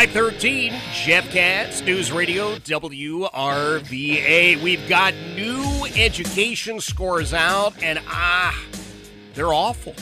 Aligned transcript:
513, 0.00 0.72
Jeff 0.94 1.30
Katz, 1.30 1.82
News 1.82 2.10
Radio, 2.10 2.54
WRVA. 2.54 4.56
We've 4.62 4.88
got 4.88 5.12
new 5.36 5.84
education 5.94 6.80
scores 6.80 7.34
out, 7.34 7.74
and 7.82 8.00
ah, 8.06 8.58
they're 9.34 9.52
awful. 9.52 9.94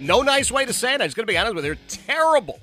No 0.00 0.22
nice 0.22 0.50
way 0.50 0.64
to 0.64 0.72
say 0.72 0.96
it. 0.96 0.98
Just 0.98 1.14
going 1.14 1.28
to 1.28 1.32
be 1.32 1.38
honest 1.38 1.54
with 1.54 1.64
you. 1.64 1.76
They're 1.76 1.84
terrible. 1.86 2.58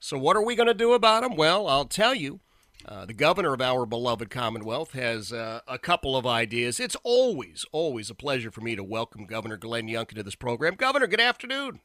So, 0.00 0.16
what 0.16 0.34
are 0.34 0.42
we 0.42 0.54
going 0.54 0.68
to 0.68 0.72
do 0.72 0.94
about 0.94 1.24
them? 1.24 1.36
Well, 1.36 1.68
I'll 1.68 1.84
tell 1.84 2.14
you. 2.14 2.40
Uh, 2.86 3.04
the 3.04 3.12
governor 3.12 3.52
of 3.52 3.60
our 3.60 3.84
beloved 3.84 4.30
Commonwealth 4.30 4.92
has 4.92 5.30
uh, 5.30 5.60
a 5.68 5.78
couple 5.78 6.16
of 6.16 6.26
ideas. 6.26 6.80
It's 6.80 6.96
always, 7.02 7.66
always 7.70 8.08
a 8.08 8.14
pleasure 8.14 8.50
for 8.50 8.62
me 8.62 8.76
to 8.76 8.82
welcome 8.82 9.26
Governor 9.26 9.58
Glenn 9.58 9.88
Youngkin 9.88 10.14
to 10.14 10.22
this 10.22 10.36
program. 10.36 10.76
Governor, 10.76 11.06
good 11.06 11.20
afternoon. 11.20 11.80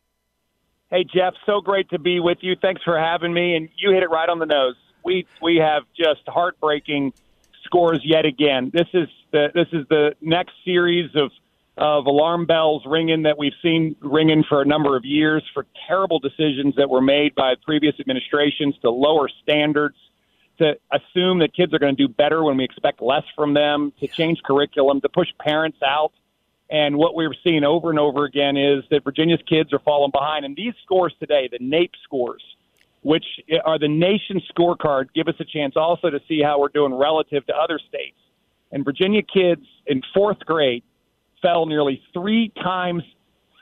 Hey 0.92 1.04
Jeff, 1.04 1.36
so 1.46 1.62
great 1.62 1.88
to 1.92 2.00
be 2.00 2.20
with 2.20 2.40
you. 2.42 2.56
Thanks 2.60 2.82
for 2.84 2.98
having 2.98 3.32
me, 3.32 3.56
and 3.56 3.70
you 3.78 3.92
hit 3.92 4.02
it 4.02 4.10
right 4.10 4.28
on 4.28 4.40
the 4.40 4.48
nose. 4.48 4.76
We 5.06 5.28
we 5.40 5.58
have 5.58 5.84
just 5.96 6.22
heartbreaking 6.26 7.14
scores 7.64 8.02
yet 8.04 8.26
again. 8.26 8.72
This 8.74 8.88
is 8.94 9.08
the 9.32 9.50
this 9.54 9.68
is 9.72 9.86
the 9.90 10.16
next 10.20 10.54
series 10.66 11.12
of 11.16 11.30
of 11.78 12.08
alarm 12.08 12.48
bells 12.48 12.82
ringing 12.88 13.22
that 13.24 13.38
we've 13.38 13.54
seen 13.62 13.98
ringing 14.02 14.44
for 14.50 14.64
a 14.64 14.66
number 14.66 14.98
of 14.98 15.06
years 15.06 15.44
for 15.54 15.68
terrible 15.88 16.18
decisions 16.18 16.76
that 16.78 16.90
were 16.90 17.02
made 17.02 17.36
by 17.36 17.54
previous 17.64 17.94
administrations 18.00 18.74
to 18.82 18.90
lower 18.90 19.30
standards, 19.44 19.96
to 20.58 20.74
assume 20.92 21.38
that 21.38 21.56
kids 21.56 21.72
are 21.72 21.80
going 21.80 21.96
to 21.96 22.08
do 22.08 22.12
better 22.12 22.44
when 22.44 22.58
we 22.58 22.64
expect 22.64 23.00
less 23.00 23.24
from 23.36 23.54
them, 23.54 23.94
to 24.00 24.08
change 24.08 24.42
curriculum, 24.44 25.02
to 25.02 25.10
push 25.10 25.28
parents 25.40 25.78
out 25.86 26.14
and 26.70 26.98
what 26.98 27.16
we're 27.16 27.34
seeing 27.44 27.64
over 27.64 27.90
and 27.90 27.98
over 27.98 28.26
again 28.26 28.56
is 28.56 28.84
that 28.92 29.04
Virginia's 29.04 29.42
kids 29.48 29.74
are 29.74 29.80
falling 29.80 30.12
behind. 30.12 30.46
And 30.46 30.56
these 30.56 30.74
scores 30.84 31.14
today, 31.20 31.50
the 31.52 31.58
NAEP 31.60 31.92
scores, 32.04 32.44
which 33.02 33.26
are 33.66 33.80
the 33.80 33.88
nation 33.88 34.42
scorecard, 34.56 35.08
give 35.16 35.28
us 35.28 35.36
a 35.40 35.46
chance 35.46 35.76
also 35.76 36.10
to 36.10 36.20
see 36.28 36.42
how 36.44 36.60
we're 36.60 36.70
doing 36.70 36.94
relative 36.94 37.46
to 37.48 37.56
other 37.56 37.80
states. 37.80 38.18
And 38.72 38.86
Virginia 38.86 39.22
kids 39.24 39.66
in 39.88 40.02
fourth 40.14 40.40
grade 40.46 40.84
fell 41.42 41.66
nearly 41.66 42.04
three 42.14 42.52
times 42.62 43.04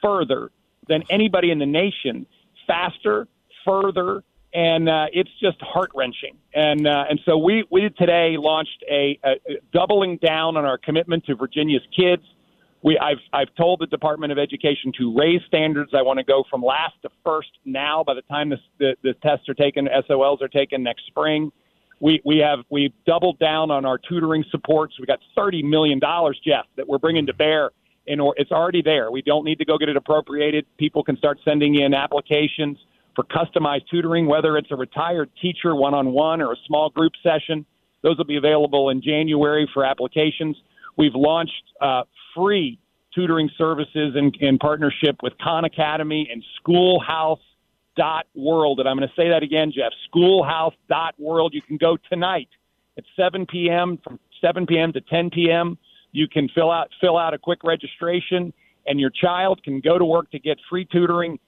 further 0.01 0.51
than 0.89 1.03
anybody 1.09 1.51
in 1.51 1.59
the 1.59 1.65
nation, 1.65 2.25
faster, 2.65 3.27
further, 3.65 4.23
and 4.53 4.89
uh, 4.89 5.05
it's 5.13 5.29
just 5.41 5.61
heart 5.61 5.91
wrenching. 5.95 6.35
And 6.53 6.87
uh, 6.87 7.05
and 7.09 7.19
so 7.25 7.37
we 7.37 7.65
we 7.69 7.89
today 7.89 8.35
launched 8.37 8.83
a, 8.89 9.19
a, 9.23 9.31
a 9.31 9.57
doubling 9.71 10.17
down 10.17 10.57
on 10.57 10.65
our 10.65 10.77
commitment 10.77 11.25
to 11.25 11.35
Virginia's 11.35 11.83
kids 11.95 12.23
we 12.87 12.97
I've 12.97 13.17
I've 13.33 13.53
told 13.55 13.81
the 13.81 13.85
Department 13.85 14.31
of 14.31 14.39
Education 14.39 14.93
to 14.97 15.13
raise 15.13 15.41
standards. 15.45 15.91
I 15.93 16.01
want 16.01 16.19
to 16.19 16.23
go 16.23 16.45
from 16.49 16.63
last 16.63 16.93
to 17.01 17.09
first 17.23 17.49
now. 17.65 18.01
By 18.01 18.13
the 18.13 18.21
time 18.23 18.49
this, 18.49 18.59
the 18.79 18.95
the 19.03 19.13
tests 19.15 19.49
are 19.49 19.53
taken, 19.53 19.89
SOLs 20.07 20.41
are 20.41 20.47
taken 20.47 20.83
next 20.83 21.05
spring. 21.07 21.51
We 21.99 22.21
we 22.23 22.37
have 22.37 22.59
we 22.69 22.93
doubled 23.05 23.39
down 23.39 23.71
on 23.71 23.85
our 23.85 23.97
tutoring 23.97 24.45
supports. 24.51 24.95
We 24.99 25.05
got 25.05 25.19
thirty 25.35 25.61
million 25.61 25.99
dollars, 25.99 26.39
Jeff, 26.45 26.65
that 26.77 26.87
we're 26.87 26.97
bringing 26.97 27.25
to 27.27 27.33
bear. 27.33 27.71
In 28.05 28.21
or 28.21 28.33
it's 28.37 28.53
already 28.53 28.81
there. 28.81 29.11
We 29.11 29.21
don't 29.21 29.43
need 29.43 29.59
to 29.59 29.65
go 29.65 29.77
get 29.77 29.89
it 29.89 29.97
appropriated. 29.97 30.65
People 30.77 31.03
can 31.03 31.17
start 31.17 31.39
sending 31.43 31.81
in 31.81 31.93
applications 31.93 32.77
for 33.15 33.25
customized 33.25 33.89
tutoring, 33.91 34.27
whether 34.27 34.55
it's 34.55 34.71
a 34.71 34.77
retired 34.77 35.29
teacher 35.41 35.75
one 35.75 35.93
on 35.93 36.13
one 36.13 36.39
or 36.41 36.53
a 36.53 36.57
small 36.65 36.89
group 36.89 37.11
session. 37.21 37.65
Those 38.01 38.17
will 38.17 38.25
be 38.25 38.37
available 38.37 38.91
in 38.91 39.01
January 39.01 39.69
for 39.73 39.83
applications. 39.83 40.55
We've 40.97 41.15
launched 41.15 41.63
uh, 41.81 42.03
free 42.35 42.79
tutoring 43.13 43.49
services 43.57 44.15
in, 44.15 44.31
in 44.39 44.57
partnership 44.57 45.17
with 45.23 45.33
Khan 45.41 45.65
Academy 45.65 46.29
and 46.31 46.43
Schoolhouse 46.59 47.39
dot 47.97 48.27
world. 48.35 48.79
And 48.79 48.87
i'm 48.87 48.95
going 48.95 49.09
to 49.09 49.21
say 49.21 49.29
that 49.29 49.43
again 49.43 49.73
jeff 49.75 49.91
schoolhouse 50.05 50.75
dot 50.87 51.15
world. 51.17 51.53
You 51.53 51.61
can 51.61 51.77
go 51.77 51.97
tonight 52.09 52.47
at 52.97 53.03
7 53.15 53.45
p.m 53.47 53.99
from 54.03 54.19
7 54.39 54.65
p.m 54.67 54.93
to 54.93 55.01
10 55.01 55.31
p.m 55.31 55.77
you 56.11 56.27
can 56.27 56.47
fill 56.55 56.71
out 56.71 56.89
fill 57.01 57.17
out 57.17 57.33
a 57.33 57.37
quick 57.37 57.63
registration 57.63 58.53
and 58.85 58.99
your 58.99 59.09
child 59.09 59.61
can 59.63 59.81
go 59.81 59.97
to 59.97 60.05
work 60.05 60.31
to 60.31 60.39
get 60.39 60.59
free 60.69 60.85
tutoring 60.85 61.39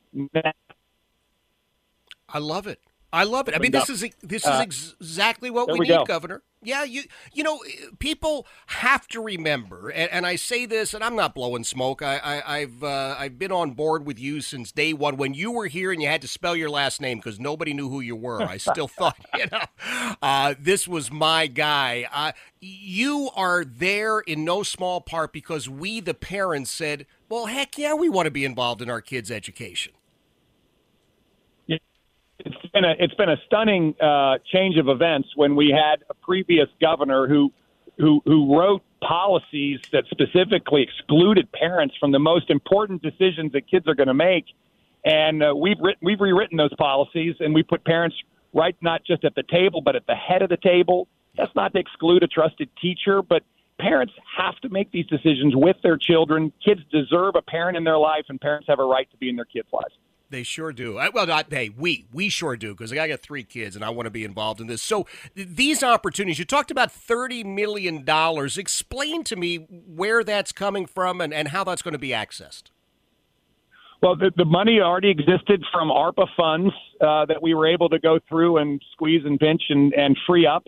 i 2.30 2.40
love 2.40 2.68
it 2.68 2.80
I 3.12 3.24
love 3.24 3.48
it. 3.48 3.56
I 3.56 3.60
mean, 3.60 3.72
this 3.72 3.90
is 3.90 4.02
this 4.22 4.44
is 4.44 4.50
uh, 4.50 4.62
exactly 4.62 5.50
what 5.50 5.68
we, 5.72 5.80
we, 5.80 5.88
need, 5.88 5.90
go. 5.90 6.04
Governor. 6.06 6.44
Yeah, 6.62 6.84
you 6.84 7.04
you 7.34 7.44
know, 7.44 7.60
people 7.98 8.46
have 8.68 9.08
to 9.10 9.22
remember, 9.22 9.90
and, 9.90 10.12
and 10.12 10.28
I 10.28 10.36
say 10.36 10.68
this, 10.68 10.94
and 10.94 11.04
I'm 11.04 11.16
not 11.16 11.34
blowing 11.34 11.64
smoke. 11.64 12.04
I, 12.04 12.44
I 12.46 12.60
have 12.60 12.84
uh, 12.84 13.16
I've 13.18 13.40
been 13.40 13.52
on 13.52 13.72
board 13.72 14.06
with 14.06 14.20
you 14.20 14.42
since 14.42 14.72
day 14.72 14.94
one. 14.94 15.18
When 15.18 15.34
you 15.34 15.52
were 15.52 15.68
here 15.68 15.92
and 15.92 16.02
you 16.02 16.08
had 16.08 16.22
to 16.22 16.28
spell 16.28 16.56
your 16.56 16.70
last 16.70 17.02
name 17.02 17.18
because 17.18 17.40
nobody 17.40 17.74
knew 17.74 17.90
who 17.90 18.02
you 18.02 18.16
were, 18.16 18.44
I 18.44 18.58
still 18.58 18.88
thought 18.90 19.18
you 19.36 19.46
know 19.52 20.16
uh, 20.22 20.54
this 20.60 20.88
was 20.88 21.12
my 21.12 21.48
guy. 21.48 22.08
Uh, 22.14 22.34
you 22.60 23.32
are 23.36 23.66
there 23.66 24.20
in 24.20 24.46
no 24.46 24.62
small 24.62 25.02
part 25.02 25.34
because 25.34 25.68
we, 25.68 26.00
the 26.00 26.14
parents, 26.14 26.70
said, 26.70 27.08
"Well, 27.28 27.48
heck 27.48 27.78
yeah, 27.78 27.96
we 27.96 28.08
want 28.08 28.28
to 28.28 28.32
be 28.32 28.46
involved 28.46 28.84
in 28.84 28.90
our 28.90 29.02
kids' 29.02 29.32
education." 29.32 29.94
It's 32.40 32.72
been 32.74 32.86
a 32.86 32.96
it's 33.00 33.14
been 33.16 33.30
a 33.30 33.38
stunning 33.46 33.96
uh, 34.02 34.38
change 34.52 34.78
of 34.78 34.88
events 34.88 35.30
when 35.36 35.56
we 35.56 35.70
had 35.70 36.04
a 36.10 36.14
previous 36.14 36.68
governor 36.82 37.28
who 37.28 37.52
who 37.98 38.22
who 38.26 38.58
wrote 38.58 38.82
policies 39.02 39.80
that 39.92 40.06
specifically 40.10 40.84
excluded 40.84 41.52
parents 41.52 41.96
from 42.00 42.12
the 42.12 42.20
most 42.20 42.50
important 42.50 43.02
decisions 43.02 43.52
that 43.54 43.70
kids 43.70 43.88
are 43.88 43.96
going 43.96 44.08
to 44.08 44.14
make, 44.14 44.46
and 45.06 45.44
uh, 45.44 45.54
we've 45.56 45.80
written, 45.80 46.00
we've 46.02 46.22
rewritten 46.22 46.58
those 46.58 46.74
policies 46.76 47.36
and 47.40 47.54
we 47.54 47.64
put 47.64 47.84
parents 47.84 48.16
right 48.54 48.76
not 48.82 49.04
just 49.06 49.24
at 49.24 49.36
the 49.36 49.44
table 49.44 49.82
but 49.82 49.96
at 49.96 50.06
the 50.08 50.16
head 50.16 50.42
of 50.42 50.50
the 50.50 50.58
table. 50.58 51.08
That's 51.38 51.54
not 51.56 51.74
to 51.74 51.80
exclude 51.80 52.24
a 52.24 52.28
trusted 52.28 52.70
teacher, 52.82 53.22
but 53.22 53.44
parents 53.80 54.14
have 54.38 54.56
to 54.58 54.70
make 54.70 54.92
these 54.92 55.06
decisions 55.06 55.56
with 55.56 55.78
their 55.84 55.98
children. 55.98 56.52
Kids 56.64 56.82
deserve 56.92 57.36
a 57.36 57.42
parent 57.42 57.78
in 57.78 57.84
their 57.84 57.98
life, 57.98 58.26
and 58.28 58.40
parents 58.40 58.68
have 58.68 58.80
a 58.80 58.84
right 58.84 59.10
to 59.12 59.18
be 59.18 59.30
in 59.30 59.36
their 59.36 59.46
kids' 59.46 59.70
lives. 59.72 59.94
They 60.32 60.44
sure 60.44 60.72
do. 60.72 61.00
I, 61.00 61.10
well, 61.10 61.26
not 61.26 61.50
they. 61.50 61.70
We 61.70 62.06
we 62.14 62.30
sure 62.30 62.56
do 62.56 62.74
because 62.76 62.94
I 62.94 63.08
got 63.08 63.20
three 63.20 63.44
kids 63.44 63.76
and 63.76 63.84
I 63.84 63.90
want 63.90 64.06
to 64.06 64.12
be 64.12 64.24
involved 64.24 64.62
in 64.62 64.68
this. 64.68 64.82
So 64.82 65.08
these 65.34 65.82
opportunities. 65.82 66.38
You 66.38 66.46
talked 66.46 66.70
about 66.70 66.92
thirty 66.92 67.44
million 67.44 68.04
dollars. 68.04 68.58
Explain 68.58 69.24
to 69.24 69.36
me 69.36 69.58
where 69.58 70.24
that's 70.24 70.52
coming 70.52 70.86
from 70.86 71.20
and, 71.20 71.34
and 71.34 71.48
how 71.48 71.64
that's 71.64 71.82
going 71.82 71.94
to 71.94 72.00
be 72.00 72.10
accessed. 72.10 72.64
Well, 74.02 74.16
the, 74.16 74.32
the 74.38 74.46
money 74.46 74.80
already 74.80 75.10
existed 75.10 75.64
from 75.74 75.90
ARPA 75.90 76.28
funds 76.38 76.74
uh, 77.02 77.26
that 77.26 77.42
we 77.42 77.54
were 77.54 77.68
able 77.68 77.90
to 77.90 78.00
go 78.00 78.20
through 78.30 78.58
and 78.58 78.82
squeeze 78.94 79.26
and 79.26 79.38
pinch 79.38 79.64
and, 79.70 79.94
and 79.94 80.18
free 80.26 80.46
up. 80.46 80.68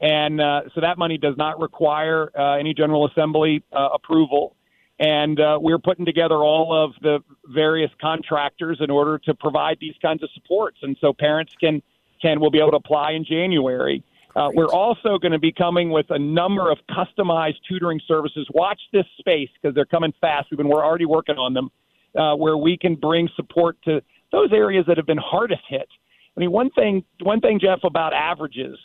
And 0.00 0.40
uh, 0.40 0.62
so 0.74 0.80
that 0.80 0.98
money 0.98 1.16
does 1.16 1.36
not 1.36 1.60
require 1.60 2.32
uh, 2.36 2.54
any 2.54 2.74
General 2.74 3.06
Assembly 3.06 3.62
uh, 3.72 3.90
approval 3.94 4.56
and 5.02 5.40
uh, 5.40 5.58
we're 5.60 5.80
putting 5.80 6.06
together 6.06 6.36
all 6.36 6.72
of 6.72 6.92
the 7.02 7.18
various 7.46 7.90
contractors 8.00 8.78
in 8.80 8.88
order 8.88 9.18
to 9.18 9.34
provide 9.34 9.76
these 9.80 9.96
kinds 10.00 10.22
of 10.22 10.30
supports. 10.32 10.78
And 10.82 10.96
so 11.00 11.12
parents 11.12 11.52
can 11.60 11.82
can 12.22 12.38
will 12.38 12.52
be 12.52 12.60
able 12.60 12.70
to 12.70 12.76
apply 12.76 13.12
in 13.12 13.24
January. 13.24 14.04
Uh, 14.36 14.48
we're 14.54 14.72
also 14.72 15.18
going 15.18 15.32
to 15.32 15.40
be 15.40 15.52
coming 15.52 15.90
with 15.90 16.06
a 16.10 16.18
number 16.18 16.70
of 16.70 16.78
customized 16.88 17.56
tutoring 17.68 18.00
services. 18.06 18.46
Watch 18.54 18.80
this 18.92 19.04
space 19.18 19.50
because 19.60 19.74
they're 19.74 19.84
coming 19.84 20.12
fast. 20.20 20.46
We've 20.50 20.56
been 20.56 20.68
we're 20.68 20.84
already 20.84 21.04
working 21.04 21.36
on 21.36 21.52
them, 21.52 21.70
uh, 22.16 22.36
where 22.36 22.56
we 22.56 22.78
can 22.78 22.94
bring 22.94 23.28
support 23.34 23.76
to 23.86 24.02
those 24.30 24.52
areas 24.52 24.86
that 24.86 24.98
have 24.98 25.06
been 25.06 25.18
hardest 25.18 25.62
hit. 25.68 25.88
I 26.36 26.40
mean, 26.40 26.52
one 26.52 26.70
thing, 26.70 27.04
one 27.20 27.40
thing, 27.40 27.58
Jeff, 27.60 27.80
about 27.82 28.14
averages 28.14 28.78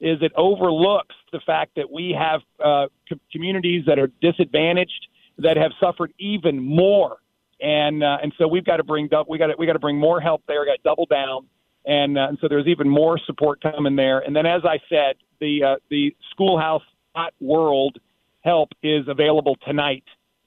is 0.00 0.18
it 0.20 0.32
overlooks 0.36 1.14
the 1.32 1.40
fact 1.46 1.72
that 1.76 1.90
we 1.90 2.14
have 2.16 2.42
uh, 2.62 2.88
co- 3.08 3.18
communities 3.32 3.84
that 3.86 3.98
are 3.98 4.10
disadvantaged 4.20 5.08
that 5.38 5.56
have 5.56 5.72
suffered 5.80 6.12
even 6.18 6.62
more, 6.62 7.16
and 7.60 8.02
uh, 8.02 8.18
and 8.22 8.32
so 8.38 8.48
we've 8.48 8.64
got 8.64 8.78
to 8.78 8.84
bring 8.84 9.08
we 9.28 9.38
got 9.38 9.48
to, 9.48 9.54
we 9.58 9.66
got 9.66 9.74
to 9.74 9.78
bring 9.78 9.98
more 9.98 10.20
help 10.20 10.42
there. 10.46 10.64
Got 10.64 10.76
to 10.76 10.82
double 10.84 11.06
down, 11.06 11.46
and 11.84 12.18
uh, 12.18 12.28
and 12.28 12.38
so 12.40 12.48
there's 12.48 12.66
even 12.66 12.88
more 12.88 13.18
support 13.26 13.60
coming 13.60 13.96
there. 13.96 14.20
And 14.20 14.34
then, 14.34 14.46
as 14.46 14.62
I 14.64 14.78
said, 14.88 15.16
the 15.40 15.64
uh, 15.64 15.76
the 15.90 16.14
schoolhouse 16.30 16.82
world 17.40 17.98
help 18.40 18.70
is 18.82 19.06
available 19.08 19.56
tonight, 19.66 20.04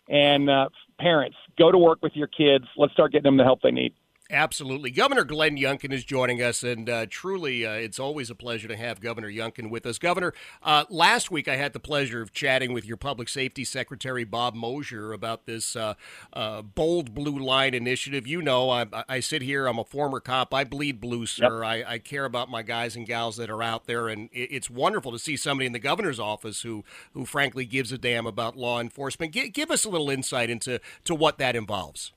and 0.10 0.50
uh, 0.50 0.70
parents 1.00 1.38
go 1.58 1.72
to 1.72 1.78
work 1.78 2.00
with 2.02 2.16
your 2.16 2.28
kids. 2.28 2.66
Let's 2.78 2.94
start 2.94 3.12
getting 3.12 3.24
them 3.24 3.38
the 3.38 3.44
help 3.44 3.62
they 3.62 3.72
need. 3.72 3.94
Absolutely. 4.32 4.90
Governor 4.90 5.24
Glenn 5.24 5.56
Youngkin 5.56 5.94
is 5.94 6.04
joining 6.04 6.42
us, 6.42 6.64
and 6.64 6.90
uh, 6.90 7.06
truly, 7.08 7.64
uh, 7.64 7.74
it's 7.74 8.00
always 8.00 8.32
a 8.32 8.36
pleasure 8.36 8.68
to 8.68 8.76
have 8.76 9.00
Governor 9.00 9.30
Youngkin 9.30 9.70
with 9.70 9.86
us. 9.86 10.00
Governor, 10.00 10.34
uh, 10.64 10.86
last 10.90 11.30
week 11.30 11.48
I 11.48 11.58
had 11.58 11.74
the 11.74 11.80
pleasure 11.80 12.24
of 12.24 12.34
chatting 12.34 12.74
with 12.74 12.86
your 12.86 12.98
Public 12.98 13.30
Safety 13.30 13.64
Secretary, 13.64 14.24
Bob 14.24 14.56
Mosier, 14.56 15.14
about 15.14 15.46
this 15.46 15.76
uh, 15.76 15.94
uh, 16.34 16.64
Bold 16.64 17.14
Blue 17.14 17.38
Line 17.38 17.76
initiative. 17.76 18.26
You 18.26 18.42
know, 18.42 18.72
I, 18.72 18.88
I, 19.08 19.20
sit 19.20 19.44
here, 19.44 19.68
I'm 19.68 19.78
a 19.78 19.84
former 19.84 20.20
cop. 20.20 20.56
I 20.56 20.64
bleed 20.64 21.00
blue, 21.00 21.28
sir. 21.28 21.64
Yep. 21.64 21.64
I, 21.64 21.94
I, 21.94 22.00
care 22.00 22.26
about 22.26 22.50
my 22.50 22.64
guys 22.64 22.96
and 22.96 23.06
gals 23.06 23.38
that 23.38 23.52
are 23.52 23.62
out 23.62 23.86
there, 23.86 24.08
and 24.08 24.32
it, 24.34 24.50
it's 24.52 24.72
wonderful 24.72 25.12
to 25.12 25.20
see 25.20 25.38
somebody 25.38 25.68
in 25.68 25.74
the 25.74 25.80
governor's 25.80 26.20
office 26.20 26.64
who, 26.64 26.84
who 27.14 27.26
frankly, 27.26 27.66
gives 27.66 27.92
a 27.92 27.98
damn 28.00 28.26
about 28.26 28.58
law 28.58 28.82
enforcement. 28.82 29.34
G- 29.34 29.50
give 29.50 29.70
us 29.70 29.86
a 29.86 29.90
little 29.90 30.10
insight 30.10 30.50
into 30.50 30.82
to 31.04 31.14
what 31.14 31.38
that 31.38 31.56
involves. 31.56 32.12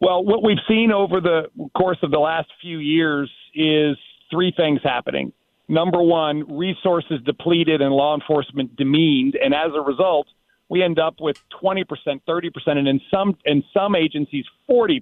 Well, 0.00 0.24
what 0.24 0.42
we've 0.42 0.58
seen 0.68 0.92
over 0.92 1.20
the 1.20 1.48
course 1.76 1.98
of 2.02 2.10
the 2.10 2.18
last 2.18 2.48
few 2.60 2.78
years 2.78 3.30
is 3.54 3.96
three 4.30 4.52
things 4.56 4.80
happening. 4.84 5.32
Number 5.68 6.02
one, 6.02 6.56
resources 6.56 7.20
depleted 7.24 7.80
and 7.80 7.92
law 7.92 8.14
enforcement 8.14 8.76
demeaned, 8.76 9.36
and 9.42 9.52
as 9.54 9.72
a 9.74 9.80
result, 9.80 10.28
we 10.68 10.82
end 10.82 10.98
up 10.98 11.16
with 11.20 11.38
20%, 11.62 11.84
30%, 12.28 12.50
and 12.66 12.88
in 12.88 13.00
some 13.10 13.36
in 13.44 13.64
some 13.72 13.94
agencies, 13.94 14.44
40% 14.70 15.00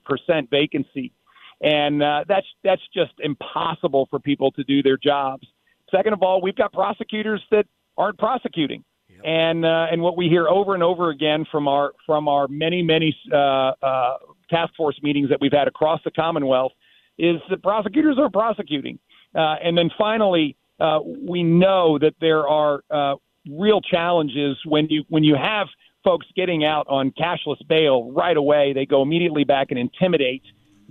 vacancy, 0.50 1.12
and 1.60 2.02
uh, 2.02 2.24
that's 2.28 2.46
that's 2.62 2.82
just 2.94 3.12
impossible 3.18 4.06
for 4.10 4.18
people 4.18 4.52
to 4.52 4.64
do 4.64 4.82
their 4.82 4.96
jobs. 4.96 5.46
Second 5.90 6.12
of 6.12 6.22
all, 6.22 6.40
we've 6.40 6.56
got 6.56 6.72
prosecutors 6.72 7.42
that 7.50 7.66
aren't 7.96 8.18
prosecuting. 8.18 8.84
And 9.24 9.64
uh, 9.64 9.86
and 9.90 10.02
what 10.02 10.16
we 10.16 10.28
hear 10.28 10.48
over 10.48 10.74
and 10.74 10.82
over 10.82 11.10
again 11.10 11.46
from 11.50 11.68
our 11.68 11.92
from 12.04 12.26
our 12.26 12.48
many 12.48 12.82
many 12.82 13.16
uh, 13.32 13.72
uh, 13.80 14.16
task 14.54 14.74
force 14.76 14.98
meetings 15.02 15.28
that 15.30 15.40
we've 15.40 15.52
had 15.52 15.68
across 15.68 16.00
the 16.04 16.10
Commonwealth 16.10 16.72
is 17.18 17.36
that 17.50 17.62
prosecutors 17.62 18.18
are 18.18 18.30
prosecuting. 18.30 18.98
Uh, 19.34 19.56
and 19.62 19.76
then 19.76 19.90
finally, 19.96 20.56
uh, 20.80 21.00
we 21.04 21.42
know 21.42 21.98
that 21.98 22.14
there 22.20 22.46
are 22.48 22.82
uh, 22.90 23.14
real 23.50 23.80
challenges 23.80 24.56
when 24.64 24.86
you 24.88 25.04
when 25.08 25.24
you 25.24 25.36
have 25.36 25.68
folks 26.02 26.26
getting 26.36 26.64
out 26.64 26.86
on 26.88 27.12
cashless 27.12 27.66
bail 27.68 28.10
right 28.12 28.36
away. 28.36 28.72
They 28.72 28.86
go 28.86 29.02
immediately 29.02 29.44
back 29.44 29.68
and 29.70 29.78
intimidate 29.78 30.42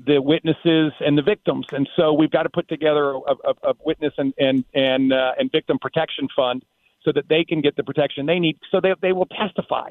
the 0.08 0.22
witnesses 0.22 0.92
and 1.00 1.18
the 1.18 1.22
victims. 1.22 1.68
And 1.72 1.88
so 1.96 2.14
we've 2.14 2.32
got 2.32 2.44
to 2.44 2.50
put 2.50 2.68
together 2.68 3.12
a, 3.14 3.34
a, 3.46 3.54
a 3.72 3.74
witness 3.86 4.14
and 4.18 4.34
and 4.38 4.66
and, 4.74 5.14
uh, 5.14 5.34
and 5.38 5.52
victim 5.52 5.78
protection 5.80 6.28
fund 6.36 6.64
so 7.04 7.12
that 7.12 7.28
they 7.28 7.44
can 7.44 7.62
get 7.62 7.76
the 7.76 7.84
protection 7.84 8.26
they 8.26 8.40
need, 8.40 8.58
so 8.72 8.80
they 8.82 8.94
they 9.02 9.14
will 9.14 9.28
testify. 9.28 9.90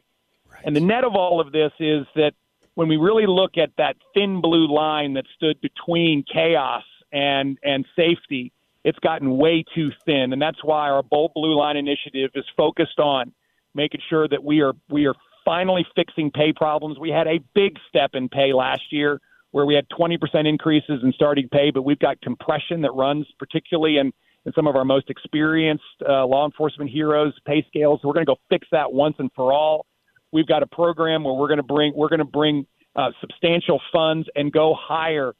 Right. 0.51 0.63
And 0.65 0.75
the 0.75 0.81
net 0.81 1.05
of 1.05 1.15
all 1.15 1.41
of 1.41 1.53
this 1.53 1.73
is 1.79 2.07
that 2.17 2.35
when 2.75 2.89
we 2.89 2.97
really 2.97 3.27
look 3.27 3.59
at 3.59 3.71
that 3.79 3.97
thin 4.15 4.41
blue 4.41 4.73
line 4.73 5.15
that 5.15 5.25
stood 5.35 5.61
between 5.61 6.25
chaos 6.31 6.85
and 7.13 7.59
and 7.63 7.87
safety, 7.97 8.53
it's 8.85 8.99
gotten 8.99 9.37
way 9.37 9.65
too 9.75 9.91
thin, 10.05 10.33
and 10.33 10.41
that's 10.41 10.63
why 10.63 10.91
our 10.91 11.03
bold 11.03 11.33
blue 11.35 11.57
line 11.57 11.77
initiative 11.77 12.31
is 12.35 12.45
focused 12.57 12.99
on 12.99 13.33
making 13.75 14.01
sure 14.09 14.29
that 14.29 14.43
we 14.43 14.61
are 14.61 14.73
we 14.89 15.07
are 15.07 15.15
finally 15.45 15.87
fixing 15.95 16.31
pay 16.31 16.53
problems. 16.53 16.99
We 16.99 17.11
had 17.11 17.27
a 17.27 17.41
big 17.55 17.77
step 17.89 18.11
in 18.15 18.29
pay 18.29 18.53
last 18.53 18.93
year 18.93 19.21
where 19.51 19.67
we 19.67 19.75
had 19.75 19.87
20% 19.91 20.19
increases 20.49 21.01
in 21.03 21.13
starting 21.13 21.49
pay, 21.49 21.71
but 21.71 21.83
we've 21.83 21.99
got 21.99 22.21
compression 22.23 22.81
that 22.83 22.93
runs 22.93 23.27
particularly 23.39 23.99
in, 23.99 24.13
in 24.47 24.53
some 24.55 24.67
of 24.67 24.77
our 24.77 24.85
most 24.85 25.11
experienced 25.11 25.85
uh, 26.09 26.25
law 26.25 26.47
enforcement 26.47 26.91
heroes 26.91 27.35
pay 27.47 27.65
scales. 27.69 28.01
So 28.01 28.09
we're 28.09 28.15
going 28.15 28.27
to 28.27 28.33
go 28.33 28.39
fix 28.49 28.67
that 28.73 28.93
once 28.93 29.17
and 29.19 29.31
for 29.37 29.53
all. 29.53 29.87
We've 30.33 30.47
got 30.47 30.63
a 30.63 30.67
program 30.67 31.25
where 31.25 31.35
we're 31.35 31.49
going 31.49 31.59
to 31.59 31.63
bring 31.63 31.93
we're 31.95 32.09
going 32.09 32.19
to 32.19 32.25
bring 32.25 32.67
uh, 32.97 33.11
substantial 33.21 33.81
funds 33.93 34.29
and 34.35 34.53
go 34.53 34.75
hire 34.79 35.35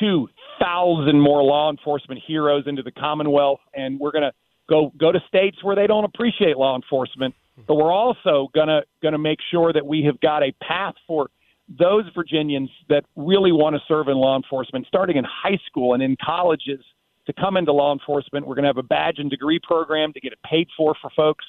two 0.00 0.28
thousand 0.60 1.20
more 1.20 1.42
law 1.42 1.70
enforcement 1.70 2.20
heroes 2.26 2.64
into 2.66 2.82
the 2.82 2.92
Commonwealth, 2.92 3.60
and 3.74 3.98
we're 3.98 4.12
going 4.12 4.24
to 4.24 4.32
go 4.68 4.92
go 4.96 5.12
to 5.12 5.20
states 5.28 5.62
where 5.62 5.76
they 5.76 5.86
don't 5.86 6.04
appreciate 6.04 6.56
law 6.56 6.76
enforcement. 6.76 7.34
But 7.66 7.76
we're 7.76 7.92
also 7.92 8.48
going 8.54 8.68
to 8.68 8.82
going 9.02 9.12
to 9.12 9.18
make 9.18 9.38
sure 9.50 9.72
that 9.72 9.86
we 9.86 10.04
have 10.04 10.20
got 10.20 10.42
a 10.42 10.52
path 10.62 10.94
for 11.06 11.28
those 11.68 12.04
Virginians 12.14 12.70
that 12.88 13.04
really 13.16 13.50
want 13.50 13.74
to 13.74 13.82
serve 13.88 14.08
in 14.08 14.14
law 14.14 14.36
enforcement, 14.36 14.86
starting 14.86 15.16
in 15.16 15.24
high 15.24 15.58
school 15.66 15.94
and 15.94 16.02
in 16.02 16.16
colleges, 16.24 16.84
to 17.26 17.32
come 17.32 17.56
into 17.56 17.72
law 17.72 17.92
enforcement. 17.92 18.46
We're 18.46 18.54
going 18.54 18.64
to 18.64 18.68
have 18.68 18.76
a 18.76 18.84
badge 18.84 19.18
and 19.18 19.30
degree 19.30 19.58
program 19.60 20.12
to 20.12 20.20
get 20.20 20.32
it 20.32 20.38
paid 20.48 20.68
for 20.76 20.94
for 21.00 21.10
folks 21.16 21.44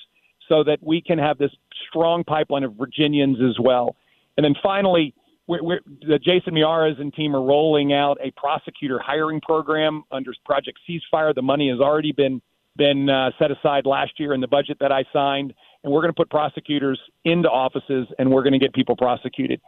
so 0.47 0.63
that 0.63 0.79
we 0.81 1.01
can 1.01 1.17
have 1.17 1.37
this 1.37 1.51
strong 1.89 2.23
pipeline 2.23 2.63
of 2.63 2.75
Virginians 2.75 3.37
as 3.41 3.59
well. 3.59 3.95
And 4.37 4.43
then 4.43 4.55
finally, 4.61 5.13
we're, 5.47 5.63
we're, 5.63 5.79
the 6.01 6.19
Jason 6.19 6.53
Miyares 6.53 6.99
and 6.99 7.13
team 7.13 7.35
are 7.35 7.41
rolling 7.41 7.93
out 7.93 8.17
a 8.21 8.31
prosecutor 8.31 8.99
hiring 8.99 9.41
program 9.41 10.03
under 10.11 10.31
Project 10.45 10.79
Ceasefire. 10.87 11.33
The 11.33 11.41
money 11.41 11.69
has 11.69 11.79
already 11.79 12.11
been 12.11 12.41
been 12.75 13.09
uh, 13.09 13.31
set 13.39 13.49
aside 13.49 13.87
last 13.87 14.19
year 14.19 14.35
in 14.35 14.41
the 14.41 14.47
budget 14.47 14.77
that 14.79 14.91
I 14.91 15.03
signed, 15.11 15.51
and 15.83 15.91
we're 15.91 16.01
going 16.01 16.13
to 16.13 16.15
put 16.15 16.29
prosecutors 16.29 16.99
into 17.25 17.49
offices, 17.49 18.07
and 18.19 18.29
we're 18.29 18.43
going 18.43 18.53
to 18.53 18.59
get 18.59 18.71
people 18.71 18.95
prosecuted. 18.95 19.59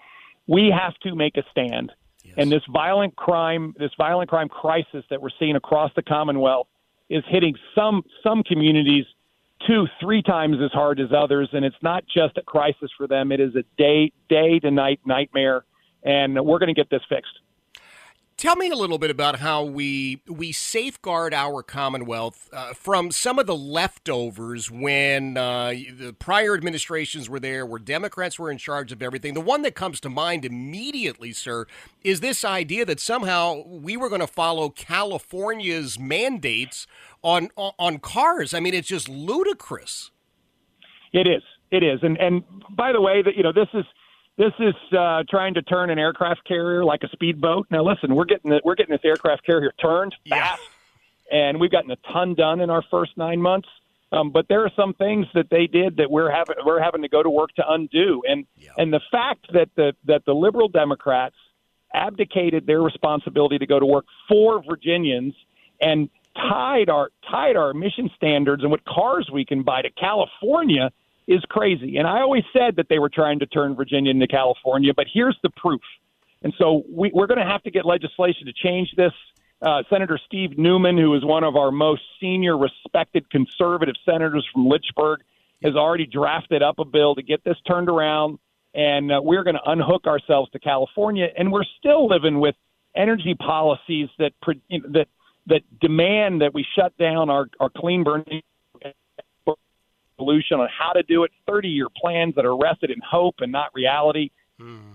We 0.45 0.71
have 0.71 0.93
to 0.99 1.15
make 1.15 1.35
a 1.35 1.41
stand, 1.49 1.91
yes. 2.23 2.35
and 2.37 2.51
this 2.51 2.61
violent 2.71 3.15
crime, 3.15 3.73
this 3.79 3.89
violent 3.97 4.29
crime 4.29 4.47
crisis 4.47 5.03
that 5.09 5.21
we're 5.21 5.31
seeing 5.39 5.55
across 5.55 5.91
the 5.95 6.03
Commonwealth, 6.03 6.67
is 7.09 7.23
hitting 7.27 7.55
some 7.73 8.03
some 8.23 8.43
communities 8.43 9.05
two, 9.67 9.87
three 9.99 10.21
times 10.21 10.57
as 10.63 10.71
hard 10.71 10.99
as 10.99 11.09
others, 11.15 11.49
and 11.53 11.65
it's 11.65 11.75
not 11.81 12.03
just 12.05 12.37
a 12.37 12.41
crisis 12.41 12.89
for 12.97 13.07
them; 13.07 13.31
it 13.31 13.39
is 13.39 13.55
a 13.55 13.63
day, 13.77 14.11
day 14.29 14.59
to 14.59 14.71
night 14.71 14.99
nightmare, 15.05 15.65
and 16.03 16.33
we're 16.45 16.59
going 16.59 16.73
to 16.73 16.79
get 16.79 16.89
this 16.89 17.01
fixed. 17.09 17.38
Tell 18.39 18.55
me 18.55 18.69
a 18.69 18.75
little 18.75 18.99
bit 18.99 19.11
about 19.11 19.39
how 19.39 19.65
we 19.65 20.21
we 20.25 20.53
safeguard 20.53 21.33
our 21.33 21.61
Commonwealth 21.61 22.49
uh, 22.53 22.73
from 22.73 23.11
some 23.11 23.37
of 23.37 23.47
the 23.47 23.55
leftovers 23.55 24.71
when 24.71 25.35
uh, 25.35 25.71
the 25.71 26.15
prior 26.17 26.53
administrations 26.53 27.29
were 27.29 27.41
there, 27.41 27.65
where 27.65 27.79
Democrats 27.79 28.39
were 28.39 28.49
in 28.49 28.57
charge 28.57 28.93
of 28.93 29.01
everything. 29.03 29.33
The 29.33 29.41
one 29.41 29.61
that 29.63 29.75
comes 29.75 29.99
to 29.99 30.09
mind 30.09 30.45
immediately, 30.45 31.33
sir, 31.33 31.67
is 32.01 32.21
this 32.21 32.45
idea 32.45 32.85
that 32.85 33.01
somehow 33.01 33.61
we 33.67 33.97
were 33.97 34.07
going 34.07 34.21
to 34.21 34.27
follow 34.27 34.69
California's 34.69 35.99
mandates 35.99 36.87
on 37.21 37.49
on 37.57 37.99
cars. 37.99 38.53
I 38.53 38.61
mean, 38.61 38.73
it's 38.73 38.87
just 38.87 39.09
ludicrous. 39.09 40.11
It 41.11 41.27
is. 41.27 41.43
It 41.71 41.83
is. 41.83 41.99
And 42.03 42.17
and 42.17 42.43
by 42.69 42.93
the 42.93 43.01
way, 43.01 43.21
that 43.21 43.35
you 43.35 43.43
know 43.43 43.51
this 43.51 43.67
is 43.73 43.83
this 44.39 44.53
is 44.57 44.73
uh, 44.97 45.23
trying 45.29 45.53
to 45.55 45.61
turn 45.61 45.89
an 45.89 45.99
aircraft 45.99 46.47
carrier 46.47 46.85
like 46.85 47.03
a 47.03 47.09
speedboat. 47.09 47.67
Now, 47.69 47.83
listen, 47.83 48.15
we're 48.15 48.23
getting 48.23 48.53
it, 48.53 48.63
we're 48.63 48.75
getting 48.75 48.93
this 48.93 49.03
aircraft 49.03 49.45
carrier 49.45 49.73
turned 49.81 50.15
fast, 50.29 50.61
yeah. 51.29 51.37
and 51.37 51.59
we've 51.59 51.69
gotten 51.69 51.91
a 51.91 51.97
ton 52.13 52.35
done 52.35 52.61
in 52.61 52.69
our 52.69 52.81
first 52.89 53.17
nine 53.17 53.41
months. 53.41 53.67
Um, 54.13 54.31
but 54.31 54.47
there 54.47 54.63
are 54.63 54.71
some 54.77 54.93
things 54.93 55.27
that 55.35 55.49
they 55.51 55.67
did 55.67 55.97
that 55.97 56.09
we're 56.09 56.31
having 56.31 56.55
we're 56.65 56.81
having 56.81 57.01
to 57.01 57.09
go 57.09 57.21
to 57.21 57.29
work 57.29 57.53
to 57.57 57.63
undo, 57.69 58.23
and 58.27 58.45
yeah. 58.57 58.71
and 58.77 58.93
the 58.93 59.01
fact 59.11 59.45
that 59.51 59.69
the 59.75 59.93
that 60.05 60.23
the 60.25 60.33
liberal 60.33 60.69
Democrats 60.69 61.35
abdicated 61.93 62.65
their 62.65 62.81
responsibility 62.81 63.57
to 63.57 63.67
go 63.67 63.77
to 63.77 63.85
work 63.85 64.05
for 64.29 64.63
Virginians 64.63 65.33
and 65.81 66.09
tied 66.37 66.89
our 66.89 67.09
tied 67.29 67.57
our 67.57 67.71
emission 67.71 68.09
standards 68.15 68.63
and 68.63 68.71
what 68.71 68.85
cars 68.85 69.29
we 69.31 69.43
can 69.43 69.63
buy 69.63 69.81
to 69.81 69.89
California 69.91 70.91
is 71.29 71.43
crazy. 71.47 71.97
And 71.97 72.07
I 72.07 72.21
always 72.21 72.43
said 72.51 72.77
that 72.77 72.87
they 72.89 72.97
were 72.97 73.07
trying 73.07 73.39
to 73.39 73.45
turn 73.45 73.75
Virginia 73.75 74.09
into 74.09 74.27
California, 74.27 74.93
but 74.95 75.05
here's 75.13 75.37
the 75.43 75.51
proof. 75.51 75.81
And 76.41 76.51
so 76.57 76.83
we, 76.89 77.11
we're 77.13 77.27
going 77.27 77.39
to 77.39 77.45
have 77.45 77.61
to 77.63 77.71
get 77.71 77.85
legislation 77.85 78.47
to 78.47 78.53
change 78.53 78.89
this. 78.97 79.13
Uh, 79.61 79.83
Senator 79.89 80.19
Steve 80.25 80.57
Newman, 80.57 80.97
who 80.97 81.13
is 81.13 81.23
one 81.23 81.43
of 81.43 81.55
our 81.55 81.69
most 81.69 82.01
senior, 82.19 82.57
respected 82.57 83.29
conservative 83.29 83.95
senators 84.05 84.47
from 84.51 84.67
Lynchburg, 84.67 85.19
has 85.61 85.75
already 85.75 86.07
drafted 86.07 86.63
up 86.63 86.79
a 86.79 86.85
bill 86.85 87.13
to 87.13 87.21
get 87.21 87.43
this 87.43 87.57
turned 87.67 87.89
around. 87.89 88.39
And 88.73 89.11
uh, 89.11 89.19
we're 89.21 89.43
going 89.43 89.57
to 89.57 89.69
unhook 89.69 90.07
ourselves 90.07 90.49
to 90.51 90.59
California. 90.59 91.27
And 91.37 91.51
we're 91.51 91.65
still 91.77 92.07
living 92.07 92.39
with 92.39 92.55
energy 92.95 93.35
policies 93.35 94.09
that 94.17 94.31
that 94.69 95.07
that 95.47 95.79
demand 95.79 96.41
that 96.41 96.53
we 96.53 96.65
shut 96.75 96.97
down 96.97 97.29
our, 97.29 97.47
our 97.59 97.69
clean 97.69 98.03
burning 98.03 98.41
solution 100.19 100.59
on 100.59 100.67
how 100.77 100.91
to 100.91 101.01
do 101.03 101.23
it, 101.23 101.31
30 101.47 101.69
year 101.69 101.87
plans 101.95 102.35
that 102.35 102.45
are 102.45 102.55
rested 102.55 102.91
in 102.91 102.99
hope 103.09 103.35
and 103.39 103.51
not 103.51 103.73
reality. 103.73 104.29
Hmm. 104.59 104.91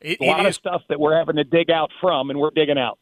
It, 0.00 0.18
a 0.20 0.24
lot 0.24 0.46
of 0.46 0.54
stuff 0.54 0.82
that 0.88 0.98
we're 0.98 1.16
having 1.16 1.36
to 1.36 1.44
dig 1.44 1.70
out 1.70 1.90
from, 2.00 2.30
and 2.30 2.38
we're 2.38 2.50
digging 2.50 2.78
out. 2.78 2.98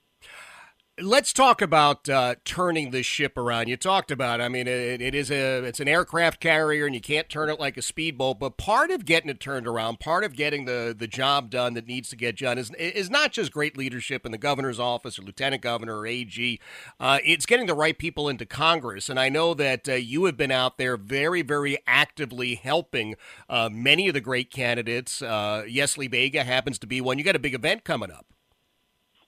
Let's 1.00 1.32
talk 1.32 1.60
about 1.60 2.08
uh, 2.08 2.36
turning 2.44 2.92
this 2.92 3.04
ship 3.04 3.36
around. 3.36 3.66
You 3.66 3.76
talked 3.76 4.12
about, 4.12 4.40
I 4.40 4.48
mean, 4.48 4.68
it, 4.68 5.02
it 5.02 5.12
is 5.12 5.28
a 5.28 5.64
it's 5.64 5.80
an 5.80 5.88
aircraft 5.88 6.38
carrier, 6.38 6.86
and 6.86 6.94
you 6.94 7.00
can't 7.00 7.28
turn 7.28 7.50
it 7.50 7.58
like 7.58 7.76
a 7.76 7.82
speedboat. 7.82 8.38
But 8.38 8.58
part 8.58 8.92
of 8.92 9.04
getting 9.04 9.28
it 9.28 9.40
turned 9.40 9.66
around, 9.66 9.98
part 9.98 10.22
of 10.22 10.36
getting 10.36 10.66
the 10.66 10.94
the 10.96 11.08
job 11.08 11.50
done 11.50 11.74
that 11.74 11.88
needs 11.88 12.10
to 12.10 12.16
get 12.16 12.38
done, 12.38 12.58
is 12.58 12.70
is 12.78 13.10
not 13.10 13.32
just 13.32 13.50
great 13.50 13.76
leadership 13.76 14.24
in 14.24 14.30
the 14.30 14.38
governor's 14.38 14.78
office 14.78 15.18
or 15.18 15.22
lieutenant 15.22 15.62
governor 15.62 15.98
or 15.98 16.06
AG. 16.06 16.60
Uh, 17.00 17.18
it's 17.24 17.44
getting 17.44 17.66
the 17.66 17.74
right 17.74 17.98
people 17.98 18.28
into 18.28 18.46
Congress, 18.46 19.08
and 19.08 19.18
I 19.18 19.28
know 19.28 19.52
that 19.52 19.88
uh, 19.88 19.94
you 19.94 20.26
have 20.26 20.36
been 20.36 20.52
out 20.52 20.78
there 20.78 20.96
very, 20.96 21.42
very 21.42 21.76
actively 21.88 22.54
helping 22.54 23.16
uh, 23.48 23.68
many 23.68 24.06
of 24.06 24.14
the 24.14 24.20
great 24.20 24.52
candidates. 24.52 25.22
Uh, 25.22 25.64
Yesli 25.66 26.08
Vega 26.08 26.44
happens 26.44 26.78
to 26.78 26.86
be 26.86 27.00
one. 27.00 27.18
You 27.18 27.24
got 27.24 27.34
a 27.34 27.40
big 27.40 27.54
event 27.54 27.82
coming 27.82 28.12
up 28.12 28.26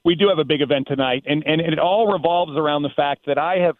we 0.06 0.14
do 0.14 0.28
have 0.28 0.38
a 0.38 0.44
big 0.44 0.62
event 0.62 0.86
tonight, 0.86 1.24
and, 1.26 1.42
and 1.44 1.60
it 1.60 1.80
all 1.80 2.12
revolves 2.12 2.52
around 2.56 2.84
the 2.84 2.90
fact 2.94 3.26
that 3.26 3.38
I 3.38 3.56
have 3.56 3.74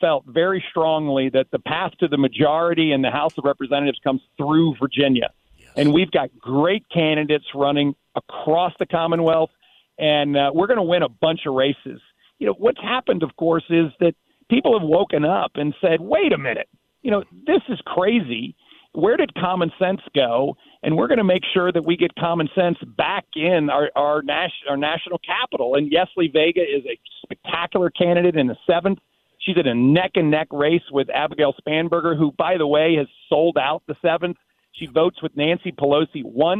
felt 0.00 0.24
very 0.24 0.64
strongly 0.70 1.28
that 1.30 1.48
the 1.50 1.58
path 1.58 1.90
to 1.98 2.06
the 2.06 2.16
majority 2.16 2.92
in 2.92 3.02
the 3.02 3.10
House 3.10 3.36
of 3.36 3.44
Representatives 3.44 3.98
comes 4.04 4.22
through 4.36 4.76
Virginia. 4.80 5.30
Yes. 5.58 5.70
And 5.76 5.92
we've 5.92 6.12
got 6.12 6.30
great 6.38 6.88
candidates 6.90 7.46
running 7.56 7.96
across 8.14 8.72
the 8.78 8.86
Commonwealth, 8.86 9.50
and 9.98 10.36
uh, 10.36 10.52
we're 10.54 10.68
going 10.68 10.78
to 10.78 10.84
win 10.84 11.02
a 11.02 11.08
bunch 11.08 11.40
of 11.44 11.54
races. 11.54 12.00
You 12.38 12.46
know, 12.46 12.54
what's 12.56 12.80
happened, 12.80 13.24
of 13.24 13.34
course, 13.34 13.64
is 13.68 13.86
that 13.98 14.14
people 14.48 14.78
have 14.78 14.88
woken 14.88 15.24
up 15.24 15.52
and 15.56 15.74
said, 15.80 16.00
wait 16.00 16.32
a 16.32 16.38
minute, 16.38 16.68
you 17.02 17.10
know, 17.10 17.24
this 17.46 17.62
is 17.68 17.80
crazy 17.84 18.54
where 18.94 19.16
did 19.16 19.34
common 19.34 19.72
sense 19.78 20.00
go? 20.14 20.56
And 20.84 20.98
we're 20.98 21.08
going 21.08 21.18
to 21.18 21.24
make 21.24 21.42
sure 21.54 21.72
that 21.72 21.84
we 21.84 21.96
get 21.96 22.14
common 22.16 22.48
sense 22.54 22.76
back 22.96 23.24
in 23.34 23.70
our 23.70 23.90
our, 23.96 24.22
nas- 24.22 24.52
our 24.68 24.76
national 24.76 25.18
capital. 25.18 25.76
And 25.76 25.90
Yesli 25.90 26.30
Vega 26.30 26.60
is 26.60 26.84
a 26.84 26.98
spectacular 27.22 27.88
candidate 27.88 28.36
in 28.36 28.48
the 28.48 28.56
seventh. 28.66 28.98
She's 29.38 29.56
in 29.56 29.66
a 29.66 29.74
neck 29.74 30.12
and 30.14 30.30
neck 30.30 30.48
race 30.50 30.82
with 30.92 31.08
Abigail 31.08 31.54
Spanberger, 31.60 32.16
who, 32.16 32.32
by 32.32 32.58
the 32.58 32.66
way, 32.66 32.96
has 32.96 33.06
sold 33.30 33.56
out 33.58 33.82
the 33.88 33.94
seventh. 34.02 34.36
She 34.72 34.86
votes 34.86 35.22
with 35.22 35.36
Nancy 35.36 35.72
Pelosi 35.72 36.22
100% 36.22 36.58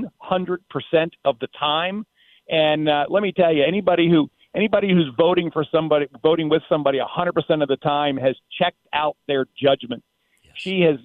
of 1.24 1.38
the 1.40 1.48
time. 1.58 2.06
And 2.48 2.88
uh, 2.88 3.04
let 3.08 3.22
me 3.22 3.32
tell 3.32 3.52
you, 3.52 3.62
anybody 3.66 4.08
who 4.10 4.30
anybody 4.54 4.90
who's 4.90 5.10
voting 5.18 5.50
for 5.50 5.66
somebody, 5.70 6.06
voting 6.22 6.48
with 6.48 6.62
somebody 6.68 6.98
100% 6.98 7.62
of 7.62 7.68
the 7.68 7.76
time, 7.76 8.16
has 8.16 8.36
checked 8.58 8.86
out 8.92 9.16
their 9.26 9.46
judgment. 9.60 10.02
Yes. 10.42 10.54
She 10.56 10.80
has 10.82 10.96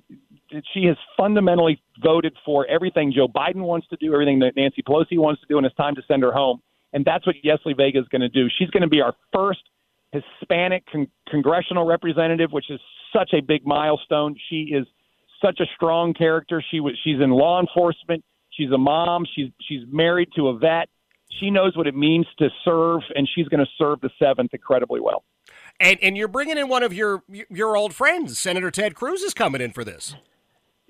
she 0.73 0.85
has 0.85 0.97
fundamentally 1.17 1.81
voted 2.01 2.35
for 2.45 2.65
everything 2.67 3.13
Joe 3.15 3.27
Biden 3.27 3.61
wants 3.61 3.87
to 3.89 3.97
do, 3.97 4.13
everything 4.13 4.39
that 4.39 4.55
Nancy 4.55 4.81
Pelosi 4.81 5.17
wants 5.17 5.41
to 5.41 5.47
do, 5.47 5.57
and 5.57 5.65
it's 5.65 5.75
time 5.75 5.95
to 5.95 6.01
send 6.07 6.23
her 6.23 6.31
home. 6.31 6.61
And 6.93 7.05
that's 7.05 7.25
what 7.25 7.35
Yesli 7.45 7.77
Vega 7.77 7.99
is 7.99 8.07
going 8.07 8.21
to 8.21 8.29
do. 8.29 8.47
She's 8.57 8.69
going 8.69 8.81
to 8.81 8.89
be 8.89 9.01
our 9.01 9.13
first 9.33 9.61
Hispanic 10.11 10.85
con- 10.91 11.07
congressional 11.29 11.85
representative, 11.85 12.51
which 12.51 12.69
is 12.69 12.79
such 13.13 13.31
a 13.33 13.41
big 13.41 13.65
milestone. 13.65 14.35
She 14.49 14.71
is 14.73 14.87
such 15.43 15.59
a 15.59 15.65
strong 15.75 16.13
character. 16.13 16.63
She 16.71 16.79
was 16.79 16.97
she's 17.03 17.21
in 17.21 17.29
law 17.29 17.59
enforcement. 17.59 18.23
She's 18.51 18.71
a 18.71 18.77
mom. 18.77 19.25
She's 19.35 19.51
she's 19.67 19.83
married 19.87 20.29
to 20.35 20.47
a 20.47 20.57
vet. 20.57 20.89
She 21.39 21.51
knows 21.51 21.77
what 21.77 21.85
it 21.85 21.95
means 21.95 22.25
to 22.39 22.49
serve, 22.65 23.01
and 23.15 23.29
she's 23.33 23.47
going 23.47 23.63
to 23.63 23.71
serve 23.77 24.01
the 24.01 24.09
seventh 24.17 24.53
incredibly 24.53 24.99
well. 24.99 25.23
And 25.79 25.97
and 26.01 26.17
you're 26.17 26.27
bringing 26.27 26.57
in 26.57 26.67
one 26.67 26.83
of 26.83 26.93
your 26.93 27.23
your 27.29 27.77
old 27.77 27.93
friends, 27.93 28.39
Senator 28.39 28.71
Ted 28.71 28.95
Cruz 28.95 29.21
is 29.21 29.33
coming 29.33 29.61
in 29.61 29.71
for 29.71 29.83
this. 29.83 30.15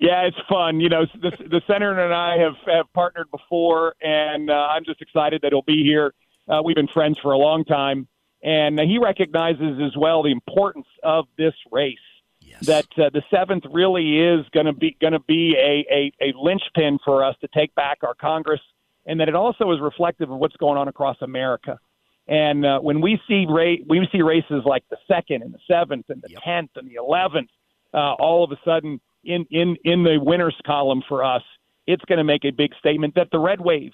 Yeah, 0.00 0.22
it's 0.22 0.36
fun. 0.48 0.80
You 0.80 0.88
know, 0.88 1.04
the, 1.20 1.30
the 1.38 1.60
senator 1.66 2.00
and 2.02 2.14
I 2.14 2.38
have, 2.38 2.54
have 2.66 2.92
partnered 2.94 3.30
before, 3.30 3.94
and 4.00 4.50
uh, 4.50 4.54
I'm 4.54 4.84
just 4.84 5.02
excited 5.02 5.42
that 5.42 5.52
he'll 5.52 5.60
be 5.60 5.84
here. 5.84 6.14
Uh, 6.48 6.62
we've 6.64 6.74
been 6.74 6.88
friends 6.88 7.18
for 7.22 7.32
a 7.32 7.36
long 7.36 7.66
time, 7.66 8.08
and 8.42 8.80
he 8.80 8.98
recognizes 8.98 9.78
as 9.84 9.94
well 9.98 10.22
the 10.22 10.32
importance 10.32 10.86
of 11.02 11.26
this 11.36 11.52
race. 11.70 11.98
Yes. 12.40 12.66
That 12.66 12.86
uh, 12.96 13.10
the 13.12 13.22
seventh 13.30 13.64
really 13.70 14.18
is 14.18 14.46
going 14.52 14.66
to 14.66 14.72
be 14.72 14.96
going 15.00 15.12
to 15.12 15.20
be 15.20 15.54
a, 15.56 15.86
a 15.94 16.30
a 16.30 16.32
linchpin 16.36 16.98
for 17.04 17.22
us 17.22 17.36
to 17.42 17.48
take 17.48 17.74
back 17.74 17.98
our 18.02 18.14
Congress, 18.14 18.60
and 19.06 19.20
that 19.20 19.28
it 19.28 19.36
also 19.36 19.70
is 19.70 19.80
reflective 19.80 20.30
of 20.30 20.38
what's 20.38 20.56
going 20.56 20.78
on 20.78 20.88
across 20.88 21.18
America. 21.20 21.78
And 22.26 22.64
uh, 22.64 22.80
when 22.80 23.02
we 23.02 23.20
see 23.28 23.44
ra- 23.48 23.84
we 23.86 24.08
see 24.10 24.22
races 24.22 24.62
like 24.64 24.82
the 24.90 24.96
second 25.06 25.42
and 25.42 25.52
the 25.52 25.60
seventh 25.68 26.06
and 26.08 26.22
the 26.22 26.34
tenth 26.42 26.70
and 26.74 26.88
the 26.88 26.94
eleventh, 26.94 27.50
uh, 27.92 28.14
all 28.14 28.42
of 28.42 28.50
a 28.50 28.58
sudden 28.64 29.00
in 29.24 29.46
in 29.50 29.76
in 29.84 30.04
the 30.04 30.18
winners 30.20 30.56
column 30.66 31.02
for 31.08 31.24
us, 31.24 31.42
it's 31.86 32.04
going 32.06 32.18
to 32.18 32.24
make 32.24 32.44
a 32.44 32.50
big 32.50 32.72
statement 32.78 33.14
that 33.14 33.28
the 33.30 33.38
red 33.38 33.60
wave 33.60 33.92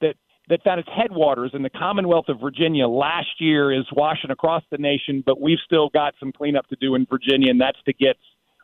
that 0.00 0.16
that 0.48 0.62
found 0.62 0.80
its 0.80 0.88
headwaters 0.94 1.50
in 1.54 1.62
the 1.62 1.70
Commonwealth 1.70 2.28
of 2.28 2.40
Virginia 2.40 2.86
last 2.86 3.40
year 3.40 3.72
is 3.72 3.84
washing 3.92 4.30
across 4.30 4.62
the 4.70 4.78
nation, 4.78 5.22
but 5.24 5.40
we've 5.40 5.58
still 5.64 5.88
got 5.88 6.14
some 6.20 6.32
cleanup 6.32 6.66
to 6.68 6.76
do 6.80 6.94
in 6.94 7.06
Virginia, 7.06 7.50
and 7.50 7.60
that's 7.60 7.82
to 7.84 7.92
get 7.92 8.16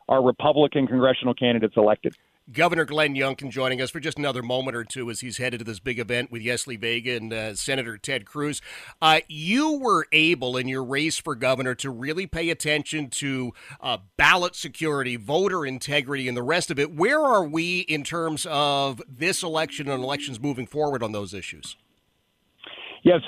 our 0.07 0.23
Republican 0.23 0.87
congressional 0.87 1.33
candidates 1.33 1.75
elected. 1.77 2.15
Governor 2.51 2.83
Glenn 2.83 3.15
Youngkin 3.15 3.49
joining 3.49 3.81
us 3.81 3.89
for 3.89 4.01
just 4.01 4.17
another 4.17 4.41
moment 4.41 4.75
or 4.75 4.83
two 4.83 5.09
as 5.09 5.21
he's 5.21 5.37
headed 5.37 5.59
to 5.59 5.63
this 5.63 5.79
big 5.79 5.97
event 5.97 6.29
with 6.29 6.43
Yesli 6.43 6.77
Vega 6.77 7.15
and 7.15 7.31
uh, 7.31 7.55
Senator 7.55 7.97
Ted 7.97 8.25
Cruz. 8.25 8.61
Uh, 9.01 9.21
you 9.29 9.79
were 9.79 10.07
able 10.11 10.57
in 10.57 10.67
your 10.67 10.83
race 10.83 11.17
for 11.17 11.35
governor 11.35 11.73
to 11.75 11.89
really 11.89 12.27
pay 12.27 12.49
attention 12.49 13.09
to 13.11 13.53
uh, 13.79 13.97
ballot 14.17 14.55
security, 14.55 15.15
voter 15.15 15.65
integrity, 15.65 16.27
and 16.27 16.35
the 16.35 16.43
rest 16.43 16.69
of 16.69 16.77
it. 16.77 16.93
Where 16.93 17.21
are 17.21 17.45
we 17.45 17.79
in 17.81 18.03
terms 18.03 18.45
of 18.49 19.01
this 19.07 19.41
election 19.41 19.89
and 19.89 20.03
elections 20.03 20.39
moving 20.39 20.67
forward 20.67 21.01
on 21.01 21.13
those 21.13 21.33
issues? 21.33 21.77
Yes, 23.03 23.19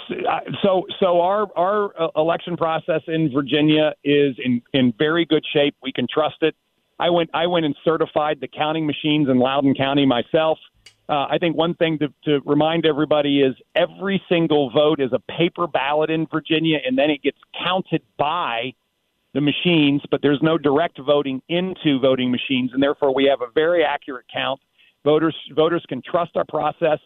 so 0.63 0.85
so 1.01 1.19
our 1.19 1.47
our 1.57 2.01
uh, 2.01 2.07
election 2.15 2.55
process 2.55 3.01
in 3.07 3.29
Virginia 3.29 3.93
is 4.05 4.33
in 4.43 4.61
in 4.73 4.93
very 4.97 5.25
good 5.25 5.43
shape. 5.53 5.75
We 5.83 5.91
can 5.91 6.07
trust 6.09 6.37
it. 6.41 6.55
I 6.99 7.09
went 7.09 7.29
I 7.33 7.47
went 7.47 7.65
and 7.65 7.75
certified 7.83 8.39
the 8.39 8.47
counting 8.47 8.85
machines 8.85 9.29
in 9.29 9.39
Loudoun 9.39 9.75
County 9.75 10.05
myself. 10.05 10.59
Uh, 11.07 11.27
I 11.29 11.37
think 11.39 11.55
one 11.55 11.75
thing 11.75 11.99
to, 11.99 12.07
to 12.23 12.41
remind 12.45 12.85
everybody 12.85 13.41
is 13.41 13.55
every 13.75 14.21
single 14.27 14.71
vote 14.71 14.99
is 14.99 15.11
a 15.13 15.19
paper 15.19 15.67
ballot 15.67 16.09
in 16.09 16.25
Virginia, 16.25 16.79
and 16.83 16.97
then 16.97 17.11
it 17.11 17.21
gets 17.21 17.37
counted 17.63 18.01
by 18.17 18.73
the 19.33 19.41
machines, 19.41 20.01
but 20.09 20.21
there's 20.21 20.41
no 20.41 20.57
direct 20.57 20.97
voting 20.99 21.41
into 21.49 21.99
voting 21.99 22.31
machines, 22.31 22.71
and 22.73 22.81
therefore 22.81 23.13
we 23.13 23.25
have 23.25 23.41
a 23.41 23.51
very 23.53 23.83
accurate 23.83 24.25
count. 24.33 24.59
Voters 25.03 25.35
voters 25.55 25.83
can 25.87 26.01
trust 26.01 26.31
our 26.35 26.45
process, 26.45 26.99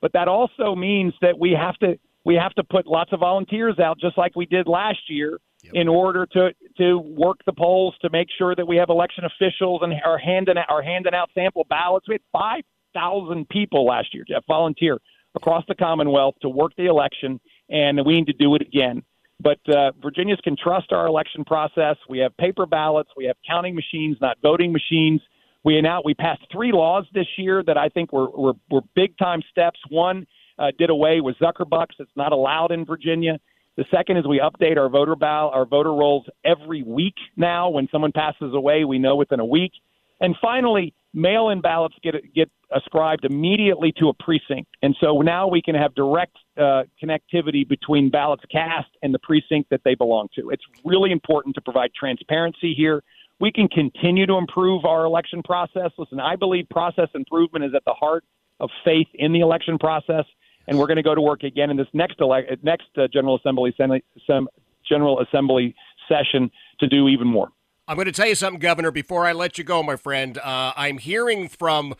but 0.00 0.12
that 0.14 0.26
also 0.26 0.74
means 0.74 1.12
that 1.20 1.38
we 1.38 1.52
have 1.52 1.76
to 1.78 1.98
we 2.24 2.34
have 2.34 2.54
to 2.54 2.64
put 2.64 2.86
lots 2.86 3.12
of 3.12 3.20
volunteers 3.20 3.78
out, 3.78 4.00
just 4.00 4.16
like 4.18 4.34
we 4.34 4.46
did 4.46 4.66
last 4.66 5.08
year, 5.08 5.38
in 5.72 5.88
order 5.88 6.26
to 6.26 6.54
to 6.78 6.98
work 6.98 7.38
the 7.46 7.52
polls 7.52 7.94
to 8.02 8.10
make 8.10 8.28
sure 8.36 8.54
that 8.54 8.66
we 8.66 8.76
have 8.76 8.90
election 8.90 9.24
officials 9.24 9.80
and 9.82 9.94
are 10.04 10.18
handing 10.18 10.58
out, 10.58 10.66
are 10.68 10.82
handing 10.82 11.14
out 11.14 11.30
sample 11.34 11.64
ballots. 11.68 12.08
We 12.08 12.14
had 12.14 12.22
five 12.32 12.62
thousand 12.92 13.48
people 13.48 13.86
last 13.86 14.14
year, 14.14 14.24
Jeff, 14.26 14.44
volunteer 14.46 14.98
across 15.34 15.64
the 15.66 15.74
Commonwealth 15.74 16.36
to 16.42 16.48
work 16.48 16.72
the 16.76 16.86
election, 16.86 17.40
and 17.68 18.04
we 18.04 18.16
need 18.16 18.26
to 18.26 18.32
do 18.32 18.54
it 18.54 18.62
again. 18.62 19.02
But 19.40 19.58
uh, 19.68 19.92
Virginians 20.00 20.40
can 20.40 20.56
trust 20.56 20.92
our 20.92 21.06
election 21.06 21.44
process. 21.44 21.96
We 22.08 22.18
have 22.20 22.36
paper 22.36 22.66
ballots, 22.66 23.10
we 23.16 23.24
have 23.24 23.36
counting 23.46 23.74
machines, 23.74 24.16
not 24.20 24.38
voting 24.42 24.72
machines. 24.72 25.20
We 25.64 25.80
now 25.80 26.02
we 26.04 26.14
passed 26.14 26.42
three 26.52 26.72
laws 26.72 27.06
this 27.14 27.26
year 27.36 27.62
that 27.66 27.78
I 27.78 27.88
think 27.88 28.12
were 28.12 28.30
were, 28.30 28.54
were 28.70 28.82
big 28.94 29.16
time 29.18 29.42
steps. 29.50 29.80
One 29.88 30.26
uh, 30.58 30.70
did 30.78 30.90
away 30.90 31.20
with 31.20 31.36
Zuckerbucks; 31.38 31.98
it's 31.98 32.12
not 32.16 32.32
allowed 32.32 32.70
in 32.70 32.84
Virginia. 32.84 33.38
The 33.76 33.84
second 33.90 34.18
is 34.18 34.26
we 34.26 34.40
update 34.40 34.76
our 34.76 34.88
voter 34.88 35.16
ball, 35.16 35.50
our 35.50 35.66
voter 35.66 35.92
rolls 35.92 36.26
every 36.44 36.82
week 36.82 37.16
now. 37.36 37.70
When 37.70 37.88
someone 37.90 38.12
passes 38.12 38.54
away, 38.54 38.84
we 38.84 38.98
know 38.98 39.16
within 39.16 39.40
a 39.40 39.44
week. 39.44 39.72
And 40.20 40.36
finally, 40.40 40.94
mail-in 41.12 41.60
ballots 41.60 41.96
get 42.02 42.14
get 42.34 42.50
ascribed 42.72 43.24
immediately 43.24 43.92
to 43.98 44.08
a 44.08 44.14
precinct, 44.14 44.68
and 44.82 44.96
so 45.00 45.20
now 45.20 45.46
we 45.48 45.60
can 45.60 45.74
have 45.74 45.94
direct 45.94 46.36
uh, 46.56 46.84
connectivity 47.02 47.66
between 47.68 48.10
ballots 48.10 48.44
cast 48.50 48.88
and 49.02 49.12
the 49.12 49.18
precinct 49.18 49.70
that 49.70 49.80
they 49.84 49.94
belong 49.94 50.28
to. 50.34 50.50
It's 50.50 50.64
really 50.84 51.10
important 51.10 51.54
to 51.56 51.60
provide 51.60 51.92
transparency 51.94 52.74
here. 52.74 53.02
We 53.40 53.50
can 53.50 53.68
continue 53.68 54.26
to 54.26 54.34
improve 54.34 54.84
our 54.84 55.04
election 55.04 55.42
process. 55.42 55.90
Listen, 55.98 56.20
I 56.20 56.36
believe 56.36 56.68
process 56.68 57.08
improvement 57.14 57.64
is 57.64 57.72
at 57.74 57.84
the 57.84 57.92
heart 57.92 58.24
of 58.60 58.70
faith 58.84 59.08
in 59.14 59.32
the 59.32 59.40
election 59.40 59.78
process 59.78 60.24
and 60.66 60.78
we're 60.78 60.86
going 60.86 60.96
to 60.96 61.02
go 61.02 61.14
to 61.14 61.20
work 61.20 61.42
again 61.42 61.70
in 61.70 61.76
this 61.76 61.86
next 61.92 62.20
ele- 62.20 62.42
next 62.62 62.88
uh, 62.96 63.06
General 63.12 63.36
Assembly 63.36 63.74
sem- 63.78 64.48
General 64.88 65.20
Assembly 65.20 65.74
session 66.08 66.50
to 66.80 66.86
do 66.86 67.08
even 67.08 67.26
more. 67.26 67.48
I'm 67.86 67.96
going 67.96 68.06
to 68.06 68.12
tell 68.12 68.26
you 68.26 68.34
something, 68.34 68.60
Governor. 68.60 68.90
Before 68.90 69.26
I 69.26 69.32
let 69.32 69.58
you 69.58 69.64
go, 69.64 69.82
my 69.82 69.96
friend, 69.96 70.38
uh, 70.38 70.72
I'm 70.76 70.98
hearing 70.98 71.48
from 71.48 71.94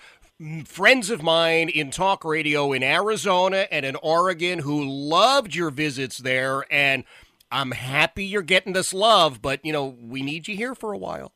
friends 0.65 1.11
of 1.11 1.23
mine 1.23 1.69
in 1.69 1.91
talk 1.91 2.25
radio 2.25 2.73
in 2.73 2.83
Arizona 2.83 3.67
and 3.71 3.85
in 3.85 3.97
Oregon 3.97 4.61
who 4.61 4.83
loved 4.83 5.55
your 5.55 5.71
visits 5.71 6.19
there, 6.19 6.65
and 6.73 7.05
I'm 7.51 7.73
happy 7.73 8.25
you're 8.25 8.43
getting 8.43 8.73
this 8.73 8.95
love. 8.95 9.43
But 9.43 9.65
you 9.65 9.73
know, 9.73 9.97
we 10.01 10.23
need 10.23 10.49
you 10.49 10.57
here 10.57 10.75
for 10.75 10.93
a 10.93 10.99
while. 10.99 11.33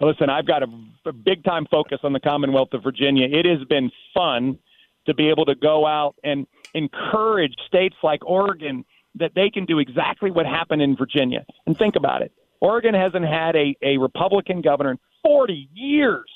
Listen, 0.00 0.30
I've 0.30 0.46
got 0.46 0.62
a, 0.62 0.68
a 1.06 1.12
big 1.12 1.42
time 1.42 1.66
focus 1.68 1.98
on 2.04 2.12
the 2.12 2.20
Commonwealth 2.20 2.68
of 2.72 2.84
Virginia. 2.84 3.26
It 3.26 3.44
has 3.44 3.66
been 3.66 3.90
fun 4.14 4.58
to 5.08 5.14
be 5.14 5.28
able 5.28 5.46
to 5.46 5.54
go 5.54 5.86
out 5.86 6.14
and 6.22 6.46
encourage 6.74 7.54
states 7.66 7.96
like 8.02 8.24
Oregon 8.24 8.84
that 9.16 9.32
they 9.34 9.50
can 9.50 9.64
do 9.64 9.78
exactly 9.78 10.30
what 10.30 10.46
happened 10.46 10.82
in 10.82 10.96
Virginia. 10.96 11.44
And 11.66 11.76
think 11.76 11.96
about 11.96 12.22
it. 12.22 12.32
Oregon 12.60 12.94
hasn't 12.94 13.26
had 13.26 13.56
a, 13.56 13.74
a 13.82 13.98
Republican 13.98 14.60
governor 14.60 14.92
in 14.92 14.98
40 15.22 15.68
years. 15.74 16.30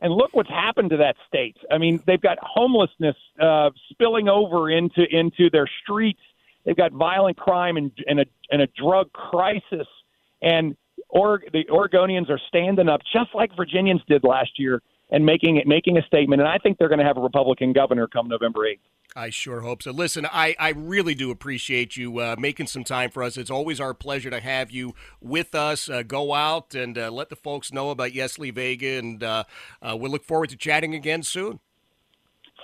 And 0.00 0.12
look 0.12 0.30
what's 0.32 0.50
happened 0.50 0.90
to 0.90 0.96
that 0.98 1.16
state. 1.26 1.56
I 1.70 1.78
mean, 1.78 2.02
they've 2.06 2.20
got 2.20 2.38
homelessness 2.42 3.16
uh, 3.40 3.70
spilling 3.90 4.28
over 4.28 4.70
into 4.70 5.02
into 5.10 5.48
their 5.50 5.68
streets. 5.82 6.20
They've 6.64 6.76
got 6.76 6.92
violent 6.92 7.36
crime 7.38 7.76
and, 7.76 7.90
and 8.06 8.20
a 8.20 8.26
and 8.50 8.60
a 8.60 8.66
drug 8.66 9.12
crisis. 9.12 9.86
And 10.42 10.76
or 11.08 11.42
the 11.52 11.64
Oregonians 11.70 12.28
are 12.28 12.40
standing 12.48 12.88
up 12.88 13.00
just 13.12 13.34
like 13.34 13.56
Virginians 13.56 14.02
did 14.06 14.24
last 14.24 14.58
year 14.58 14.82
and 15.10 15.24
making 15.24 15.56
it 15.56 15.66
making 15.66 15.96
a 15.96 16.02
statement. 16.02 16.40
And 16.40 16.48
I 16.48 16.58
think 16.58 16.78
they're 16.78 16.88
going 16.88 16.98
to 16.98 17.04
have 17.04 17.16
a 17.16 17.22
Republican 17.22 17.72
governor 17.72 18.06
come 18.06 18.28
November 18.28 18.66
eighth. 18.66 18.80
I 19.16 19.30
sure 19.30 19.60
hope 19.60 19.82
so. 19.82 19.92
Listen, 19.92 20.26
I, 20.32 20.56
I 20.58 20.70
really 20.70 21.14
do 21.14 21.30
appreciate 21.30 21.96
you 21.96 22.18
uh, 22.18 22.34
making 22.36 22.66
some 22.66 22.82
time 22.82 23.10
for 23.10 23.22
us. 23.22 23.36
It's 23.36 23.50
always 23.50 23.80
our 23.80 23.94
pleasure 23.94 24.28
to 24.30 24.40
have 24.40 24.72
you 24.72 24.94
with 25.20 25.54
us. 25.54 25.88
Uh, 25.88 26.02
go 26.02 26.34
out 26.34 26.74
and 26.74 26.98
uh, 26.98 27.12
let 27.12 27.28
the 27.28 27.36
folks 27.36 27.72
know 27.72 27.90
about 27.90 28.10
Yesli 28.10 28.52
Vega, 28.52 28.98
and 28.98 29.22
uh, 29.22 29.44
uh, 29.80 29.96
we'll 29.96 30.10
look 30.10 30.24
forward 30.24 30.50
to 30.50 30.56
chatting 30.56 30.94
again 30.94 31.22
soon. 31.22 31.60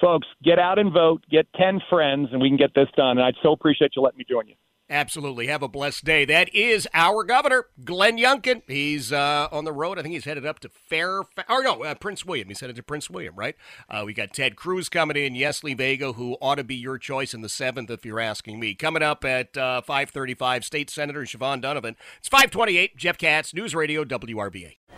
Folks, 0.00 0.26
get 0.42 0.58
out 0.58 0.78
and 0.80 0.92
vote. 0.92 1.22
Get 1.30 1.46
10 1.54 1.82
friends, 1.88 2.30
and 2.32 2.40
we 2.40 2.48
can 2.48 2.56
get 2.56 2.74
this 2.74 2.88
done. 2.96 3.18
And 3.18 3.22
I'd 3.22 3.36
so 3.42 3.52
appreciate 3.52 3.92
you 3.94 4.02
letting 4.02 4.18
me 4.18 4.24
join 4.28 4.48
you. 4.48 4.54
Absolutely. 4.90 5.46
Have 5.46 5.62
a 5.62 5.68
blessed 5.68 6.04
day. 6.04 6.24
That 6.24 6.52
is 6.52 6.88
our 6.92 7.22
governor, 7.22 7.66
Glenn 7.84 8.18
Youngkin. 8.18 8.62
He's 8.66 9.12
uh, 9.12 9.46
on 9.52 9.64
the 9.64 9.72
road. 9.72 10.00
I 10.00 10.02
think 10.02 10.14
he's 10.14 10.24
headed 10.24 10.44
up 10.44 10.58
to 10.60 10.68
Fairfax. 10.68 11.48
Or 11.48 11.62
no, 11.62 11.84
uh, 11.84 11.94
Prince 11.94 12.26
William. 12.26 12.48
He's 12.48 12.58
headed 12.58 12.74
to 12.74 12.82
Prince 12.82 13.08
William, 13.08 13.36
right? 13.36 13.54
Uh, 13.88 14.02
we 14.04 14.12
got 14.12 14.32
Ted 14.32 14.56
Cruz 14.56 14.88
coming 14.88 15.16
in, 15.16 15.34
Yesli 15.34 15.76
Vega, 15.76 16.14
who 16.14 16.36
ought 16.40 16.56
to 16.56 16.64
be 16.64 16.74
your 16.74 16.98
choice 16.98 17.32
in 17.32 17.40
the 17.40 17.48
seventh, 17.48 17.88
if 17.88 18.04
you're 18.04 18.18
asking 18.18 18.58
me. 18.58 18.74
Coming 18.74 19.02
up 19.02 19.24
at 19.24 19.56
uh, 19.56 19.80
535, 19.80 20.64
State 20.64 20.90
Senator 20.90 21.22
Siobhan 21.22 21.62
Dunnavant. 21.62 21.94
It's 22.18 22.28
528, 22.28 22.96
Jeff 22.96 23.16
Katz, 23.16 23.54
News 23.54 23.76
Radio, 23.76 24.04
WRVA. 24.04 24.79